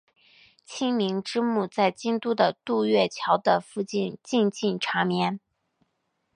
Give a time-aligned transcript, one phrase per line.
[0.65, 5.39] 晴明之墓在京都的渡月桥的附近静静长眠。